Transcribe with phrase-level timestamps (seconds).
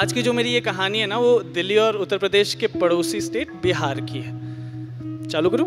[0.00, 3.20] आज की जो मेरी ये कहानी है ना, वो दिल्ली और उत्तर प्रदेश के पड़ोसी
[3.20, 5.66] स्टेट बिहार की है। चालू करूँ?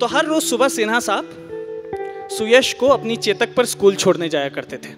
[0.00, 4.76] तो हर रोज सुबह सिन्हा साहब सुयश को अपनी चेतक पर स्कूल छोड़ने जाया करते
[4.76, 4.92] थे,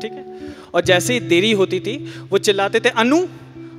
[0.00, 0.24] ठीक है?
[0.74, 1.96] और जैसे ही देरी होती थी,
[2.30, 3.22] वो चिल्लाते थे अनु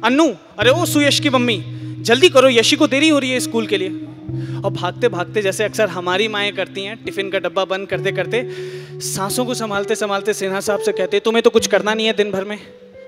[0.03, 0.27] अनु
[0.57, 1.63] अरे ओ सुयश की मम्मी,
[1.99, 3.89] जल्दी करो, यशी को देरी हो रही है स्कूल के लिए।
[4.67, 8.49] और भागते भागते जैसे अक्सर हमारी माएँ करती हैं, टिफ़िन का डब्बा बंद करते करते
[8.99, 12.31] सांसों को संभालते संभालते सिन्हा साहब से कहते, तुम्हें तो कुछ करना नहीं है दिन
[12.31, 12.59] भर में,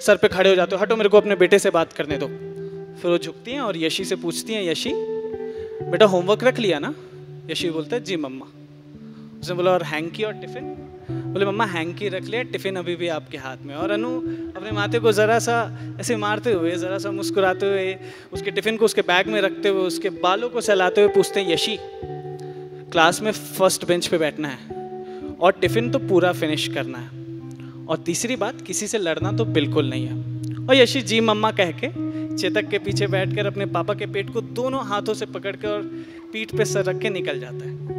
[0.01, 2.27] सर पे खड़े हो जाते हो, हटो मेरे को अपने बेटे से बात करने दो।
[3.01, 4.91] फिर वो झुकती हैं और यशी से पूछती हैं, यशी,
[5.91, 6.93] बेटा होमवर्क रख लिया ना?
[7.51, 8.45] यशी बोलता है, जी मम्मा।
[9.41, 10.88] उसने बोला, और हैंकी और टिफ़िन?
[11.29, 14.09] बोले, मम्मा हैंकी रख लिया, टिफ़िन अभी भी आपके हाथ में और अनु
[14.51, 15.57] अपने माथे को ज़रा सा
[15.99, 17.95] ऐसे मारते हुए, ज़रा सा मुस्कुराते हुए,
[18.33, 21.51] उसके टिफ़िन को उसके बैग में रखते हुए, उसके बालों को सहलाते हुए पूछते हैं,
[21.53, 21.77] यशी,
[22.91, 27.97] क्लास में फ़र्स्ट बेंच पे बैठना है और टिफ़िन तो पूरा फिनिश करना है और
[28.05, 31.87] तीसरी बात, किसी से लड़ना तो बिल्कुल नहीं है। और यशी, जी, मम्मा, कह के
[32.37, 35.81] चेतक के पीछे बैठकर अपने पापा के पेट को दोनों हाथों से पकड़ के और
[36.33, 37.98] पीठ पे सर रख के निकल जाता है।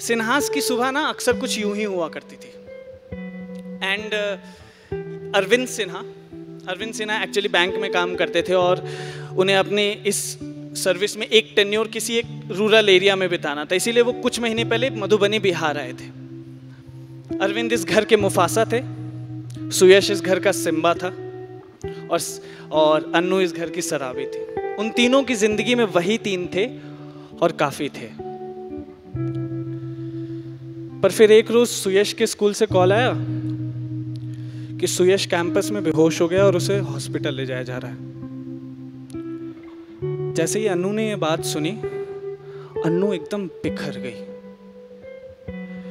[0.00, 2.50] सिन्हास की सुबह ना अक्सर कुछ यूँ ही हुआ करती थी।
[3.84, 4.14] And
[5.34, 5.98] Arvind Sinha
[6.68, 8.84] Arvind Sinha actually bank में काम करते थे और
[9.38, 10.38] उन्हें अपने इस
[10.74, 14.64] सर्विस में एक टेन्योर किसी एक रूरल एरिया में बिताना था। इसीलिए वो कुछ महीने
[14.64, 16.06] पहले मधुबनी बिहार आए थे।
[17.38, 18.80] अरविंद इस घर के मुफासा थे,
[19.70, 21.08] सुयश इस घर का सिम्बा था
[22.10, 22.20] और
[22.72, 24.40] और अन्नू इस घर की शराबी थी।
[24.74, 26.66] उन तीनों की ज़िंदगी में वही तीन थे
[27.38, 28.08] और काफ़ी थे।
[31.02, 33.14] पर फिर एक रोज सुयश के स्कूल से कॉल आया
[34.80, 38.10] कि सुयश कैंपस में बेहोश हो गया और उसे हॉस्पिटल ले जाया जा रहा है।
[40.34, 41.70] जैसे ही अनु ने ये बात सुनी
[42.84, 44.20] अनु एकदम बिखर गई।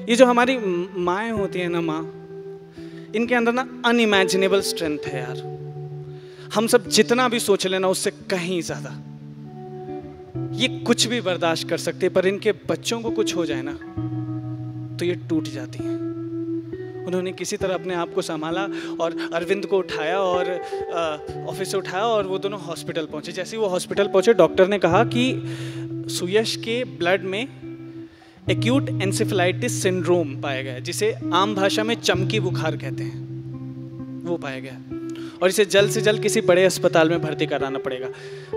[0.10, 0.58] ये जो हमारी
[0.98, 2.02] माए होती है ना माँ,
[3.16, 5.38] इनके अंदर ना अनइमेजिनेबल स्ट्रेंथ है यार।
[6.56, 8.92] हम सब जितना भी सोच लेना उससे कहीं ज़्यादा।
[10.56, 13.78] ये कुछ भी बर्दाश्त कर सकते पर इनके बच्चों को कुछ हो जाए ना
[15.02, 18.64] तो ये टूट जाती हैं। उन्होंने किसी तरह अपने आप को संभाला
[19.02, 20.52] और अरविंद को उठाया और
[21.50, 25.04] ऑफ़िस से उठाया और वो दोनों हॉस्पिटल पहुँचे। जैसे वो हॉस्पिटल पहुँचे डॉक्टर ने कहा
[25.16, 25.26] कि
[26.10, 27.42] सुयश के ब्लड में
[28.50, 34.60] एक्यूट एंसेफलाइटिस सिंड्रोम पाया गया जिसे आम भाषा में चमकी बुखार कहते हैं। वो पाया
[34.60, 34.91] गया।
[35.42, 38.08] और इसे जल्द से जल्द किसी बड़े अस्पताल में भर्ती कराना पड़ेगा।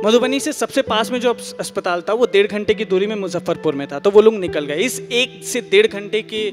[0.05, 3.75] मधुबनी से सबसे पास में जो अस्पताल था, वो डेढ़ घंटे की दूरी में मुजफ्फरपुर
[3.75, 6.53] में था तो वो लोग निकल गए। इस एक से डेढ़ घंटे के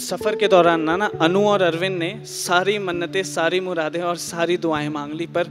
[0.00, 4.56] सफ़र के दौरान ना ना, अनु और अरविंद ने सारी मन्नतें, सारी मुरादें और सारी
[4.56, 5.48] दुआएँ मांग ली, पर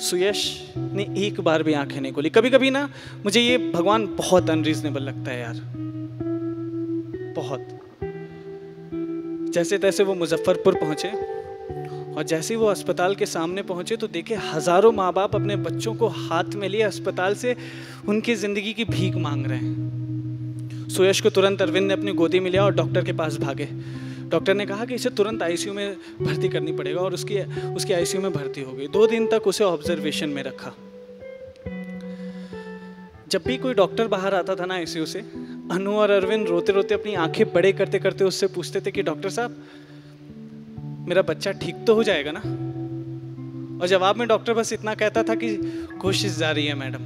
[0.00, 2.88] सुयश ने एक बार भी आँखें नहीं खोली। कभी कभी ना,
[3.24, 5.60] मुझे ये भगवान बहुत अनरीजनेबल लगता है यार।
[7.36, 7.68] बहुत।
[9.54, 11.08] जैसे तैसे वो मुजफ्फरपुर पहुँचे
[12.16, 15.94] और जैसे ही वो अस्पताल के सामने पहुँचे तो देखे हज़ारों माँ बाप अपने बच्चों
[15.94, 17.56] को हाथ में लिए अस्पताल से
[18.08, 22.50] उनकी ज़िंदगी की भीख मांग रहे हैं। सुयश को तुरंत अरविंद ने अपनी गोदी में
[22.50, 23.68] लिया और डॉक्टर के पास भागे।
[24.28, 27.40] डॉक्टर ने कहा कि इसे तुरंत आईसीयू में भर्ती करनी पड़ेगा और उसकी
[27.74, 30.74] उसकी आईसीयू में भर्ती हो गई। दो दिन तक उसे ऑब्जर्वेशन में रखा।
[33.28, 35.18] जब भी कोई डॉक्टर बाहर आता था ना आईसीयू से,
[35.70, 39.30] अनु और अरविंद रोते रोते अपनी आँखें बड़े करते करते उससे पूछते थे कि डॉक्टर
[39.30, 39.56] साहब
[41.04, 42.40] मेरा बच्चा ठीक तो हो जाएगा ना?
[43.80, 45.48] और जवाब में डॉक्टर बस इतना कहता था कि
[46.00, 47.02] कोशिश जारी है, मैडम।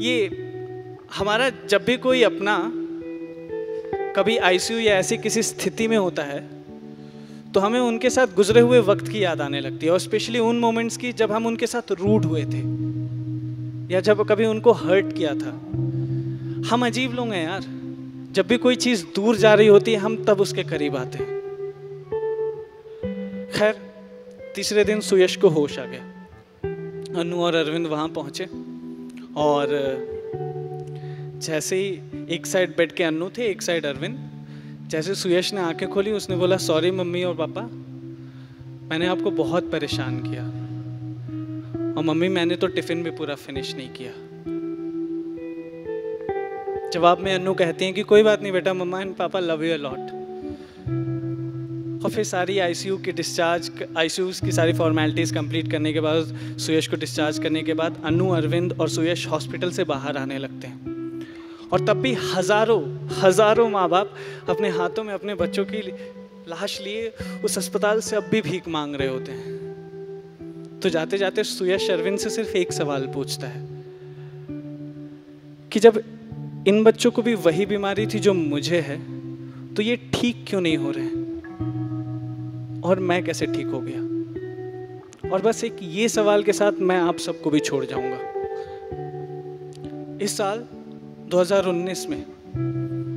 [0.00, 0.16] ये
[1.14, 2.56] हमारा जब भी कोई अपना
[4.16, 6.40] कभी आईसीयू या ऐसी किसी स्थिति में होता है
[7.54, 10.58] तो हमें उनके साथ गुजरे हुए वक्त की याद आने लगती है, और स्पेशली उन
[10.60, 12.62] मोमेंट्स की जब हम उनके साथ रूड हुए थे,
[13.94, 15.50] या जब कभी उनको हर्ट किया था।
[16.70, 17.62] हम अजीब लोग हैं यार।
[18.32, 21.33] जब भी कोई चीज़ दूर जा रही होती है, हम तब उसके करीब आते हैं।
[23.54, 23.76] खैर,
[24.54, 26.00] तीसरे दिन सुयश को होश आ गया।
[27.20, 28.44] अनु और अरविंद वहाँ पहुँचे
[29.36, 29.68] और,
[31.38, 32.00] जैसे ही
[32.34, 34.46] एक साइड बैठ के अनु थे, एक साइड अरविंद,
[34.88, 37.62] जैसे सुयश ने आँखें खोली, उसने बोला सॉरी मम्मी और पापा,
[38.90, 40.44] मैंने आपको बहुत परेशान किया
[41.96, 44.12] और मम्मी, मैंने तो टिफ़िन भी पूरा फिनिश नहीं किया।
[46.90, 49.76] जवाब में अनु कहती हैं कि, कोई बात नहीं बेटा, mama and papa love you
[49.76, 50.23] lot
[52.04, 56.88] और फिर सारी आईसीयू की डिस्चार्ज आईसीयू की सारी फॉर्मेलिटीज़ कंप्लीट करने के बाद, सुयश
[56.88, 60.92] को डिस्चार्ज करने के बाद, अनु, अरविंद और सुयश हॉस्पिटल से बाहर आने लगते हैं।
[61.72, 62.82] और तब भी हज़ारों
[63.22, 64.14] हज़ारों माँ बाप
[64.48, 65.80] अपने हाथों में अपने बच्चों की
[66.48, 67.08] लाश लिए
[67.44, 72.18] उस अस्पताल से अब भी भीख मांग रहे होते हैं। तो जाते जाते सुयश अरविंद
[72.18, 73.66] से सिर्फ़ एक सवाल पूछता है
[75.72, 76.02] कि जब
[76.68, 79.02] इन बच्चों को भी वही बीमारी थी जो मुझे है
[79.74, 81.23] तो ये ठीक क्यों नहीं हो रहे?
[82.84, 83.98] और मैं कैसे ठीक हो गया?
[85.30, 88.18] और बस एक ये सवाल के साथ मैं आप सबको भी छोड़ जाऊँगा।
[90.24, 90.64] इस साल
[91.30, 92.24] 2019 में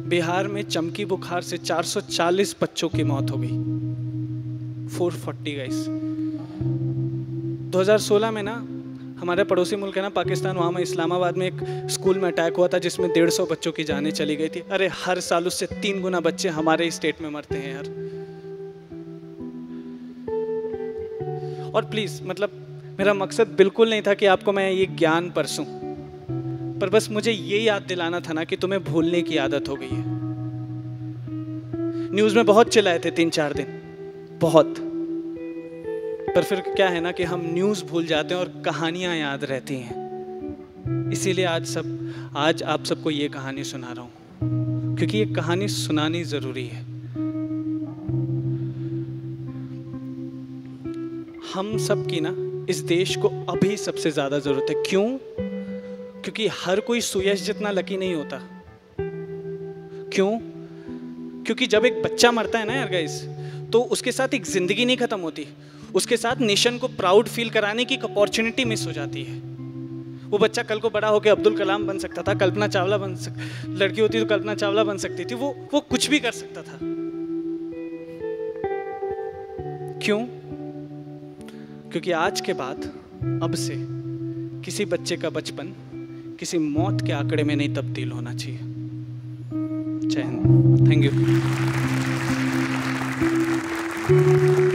[0.09, 3.77] बिहार में चमकी बुखार से 440 बच्चों की मौत हो गई।
[4.97, 5.85] 440 गाइस
[7.71, 8.53] 2016 में ना,
[9.21, 12.67] हमारे पड़ोसी मुल्क है ना, पाकिस्तान, वहाँ में इस्लामाबाद में एक स्कूल में अटैक हुआ
[12.67, 16.01] था, जिसमें डेढ़ सौ बच्चों की जानें चली गई थी। अरे, हर साल उससे तीन
[16.01, 18.16] गुना बच्चे हमारे स्टेट में मरते हैं यार।
[21.77, 22.51] और प्लीज़ मतलब
[22.99, 25.65] मेरा मकसद बिल्कुल नहीं था कि आपको मैं ये ज्ञान परसूं,
[26.79, 29.89] पर बस मुझे ये याद दिलाना था ना कि तुम्हें भूलने की आदत हो गई
[29.89, 30.03] है।
[32.13, 33.67] न्यूज़ में बहुत चिल्लाए थे तीन चार दिन,
[34.41, 34.75] बहुत।
[36.29, 39.75] पर फिर क्या है ना कि हम न्यूज़ भूल जाते हैं और कहानियाँ याद रहती
[39.75, 45.67] हैं। इसीलिए आज सब, आज आप सबको ये कहानी सुना रहा हूँ, क्योंकि ये कहानी
[45.67, 46.86] सुनानी ज़रूरी है।
[51.57, 52.29] हम सब की ना,
[52.69, 55.05] इस देश को अभी सबसे ज़्यादा ज़रूरत है। क्यों?
[56.23, 58.39] क्योंकि हर कोई सुयश जितना लकी नहीं होता।
[60.13, 60.29] क्यों?
[61.45, 63.21] क्योंकि जब एक बच्चा मरता है ना यार गाइस
[63.71, 65.47] तो उसके साथ एक ज़िंदगी नहीं ख़त्म होती।
[65.95, 69.39] उसके साथ नेशन को प्राउड फील कराने की एक अपॉर्चुनिटी मिस हो जाती है।
[70.29, 73.33] वो बच्चा कल को बड़ा होकर अब्दुल कलाम बन सकता था, कल्पना चावला बन सक,
[73.69, 76.79] लड़की होती तो कल्पना चावला बन सकती थी, वो वो कुछ भी कर सकता था।
[79.99, 80.25] क्यों?
[81.97, 82.77] क्योंकि आज के बाद,
[83.43, 83.75] अब से,
[84.61, 85.73] किसी बच्चे का बचपन,
[86.39, 88.57] किसी मौत के आंकड़े में नहीं तब्दील होना चाहिए।
[90.09, 90.31] चैन
[90.89, 91.03] थैंक
[94.61, 94.66] यू